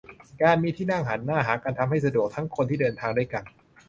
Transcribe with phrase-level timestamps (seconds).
[0.41, 3.43] การมีที่นั่งหันหน้าหากันทำให้สะดวกทั้งคนที่เดินทางด้วยกัน